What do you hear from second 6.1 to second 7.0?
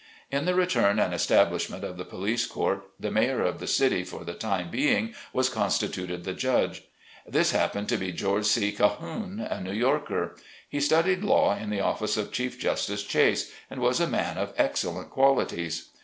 the judge.